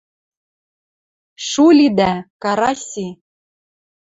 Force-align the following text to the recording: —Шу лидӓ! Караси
—Шу 1.47 1.65
лидӓ! 1.77 2.13
Караси 2.41 3.07